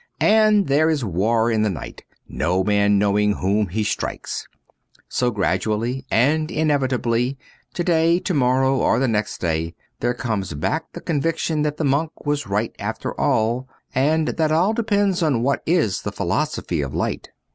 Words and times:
And 0.19 0.65
there 0.65 0.89
is 0.89 1.05
war 1.05 1.51
in 1.51 1.61
the 1.61 1.69
night, 1.69 2.03
no 2.27 2.63
man 2.63 2.97
knowing 2.97 3.33
whom 3.33 3.67
he 3.67 3.83
strikes. 3.83 4.47
So, 5.07 5.29
gradually 5.29 6.07
and 6.09 6.49
inevitably, 6.49 7.37
to 7.75 7.83
day, 7.83 8.17
to 8.21 8.33
morrow, 8.33 8.77
or 8.77 8.97
the 8.97 9.07
next 9.07 9.41
day, 9.41 9.75
there 9.99 10.15
comes 10.15 10.55
back 10.55 10.93
the 10.93 11.01
conviction 11.01 11.61
that 11.61 11.77
the 11.77 11.83
monk 11.85 12.25
was 12.25 12.47
right 12.47 12.75
after 12.79 13.13
all, 13.19 13.67
and 13.93 14.27
that 14.27 14.51
all 14.51 14.73
depends 14.73 15.21
on 15.21 15.43
what 15.43 15.61
is 15.67 16.01
the 16.01 16.11
philosophy 16.11 16.81
of 16.81 16.95
Light. 16.95 17.29